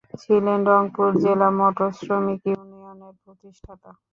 ছিলেন 0.21 0.59
রংপুর 0.69 1.09
জেলা 1.23 1.49
মোটর 1.57 1.89
শ্রমিক 1.99 2.41
ইউনিয়নের 2.49 3.13
প্রতিষ্ঠাতা। 3.23 3.89